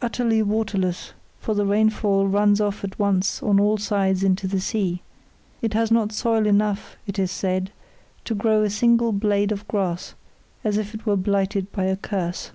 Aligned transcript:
Utterly 0.00 0.40
waterless, 0.42 1.12
for 1.40 1.52
the 1.54 1.66
rainfall 1.66 2.26
runs 2.26 2.58
off 2.58 2.82
at 2.84 2.98
once 2.98 3.42
on 3.42 3.60
all 3.60 3.76
sides 3.76 4.22
into 4.24 4.48
the 4.48 4.60
sea, 4.62 5.02
it 5.60 5.74
has 5.74 5.90
not 5.90 6.10
soil 6.10 6.46
enough 6.46 6.96
it 7.06 7.18
is 7.18 7.30
said 7.30 7.70
to 8.24 8.34
grow 8.34 8.62
a 8.62 8.70
single 8.70 9.12
blade 9.12 9.52
of 9.52 9.68
grass, 9.68 10.14
as 10.64 10.78
if 10.78 10.94
it 10.94 11.04
were 11.04 11.16
blighted 11.18 11.70
by 11.70 11.84
a 11.84 11.96
curse. 11.96 12.52